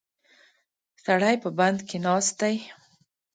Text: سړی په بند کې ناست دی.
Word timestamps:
سړی 1.03 1.35
په 1.43 1.49
بند 1.57 1.79
کې 1.87 1.97
ناست 2.05 2.33
دی. 2.41 2.55